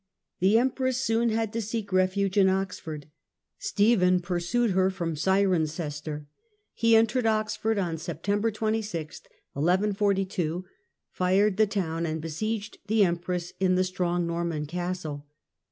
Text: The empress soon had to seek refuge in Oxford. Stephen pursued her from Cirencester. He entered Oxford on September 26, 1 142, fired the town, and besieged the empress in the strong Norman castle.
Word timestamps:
The 0.39 0.57
empress 0.57 0.97
soon 0.97 1.29
had 1.29 1.53
to 1.53 1.61
seek 1.61 1.93
refuge 1.93 2.35
in 2.35 2.49
Oxford. 2.49 3.05
Stephen 3.59 4.19
pursued 4.19 4.71
her 4.71 4.89
from 4.89 5.13
Cirencester. 5.15 6.25
He 6.73 6.95
entered 6.95 7.27
Oxford 7.27 7.77
on 7.77 7.99
September 7.99 8.49
26, 8.49 9.21
1 9.53 9.63
142, 9.63 10.65
fired 11.11 11.57
the 11.57 11.67
town, 11.67 12.07
and 12.07 12.19
besieged 12.19 12.79
the 12.87 13.03
empress 13.05 13.53
in 13.59 13.75
the 13.75 13.83
strong 13.83 14.25
Norman 14.25 14.65
castle. 14.65 15.27